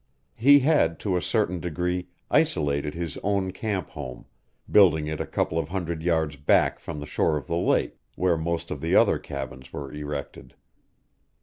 He 0.35 0.57
had, 0.61 0.99
to 1.01 1.15
a 1.15 1.21
certain 1.21 1.59
degree, 1.59 2.07
isolated 2.31 2.95
his 2.95 3.19
own 3.21 3.51
camp 3.51 3.89
home, 3.91 4.25
building 4.67 5.05
it 5.05 5.21
a 5.21 5.27
couple 5.27 5.59
of 5.59 5.69
hundred 5.69 6.01
yards 6.01 6.37
back 6.37 6.79
from 6.79 6.99
the 6.99 7.05
shore 7.05 7.37
of 7.37 7.45
the 7.45 7.55
lake, 7.55 7.99
where 8.15 8.35
most 8.35 8.71
of 8.71 8.81
the 8.81 8.95
other 8.95 9.19
cabins 9.19 9.71
were 9.71 9.93
erected. 9.93 10.55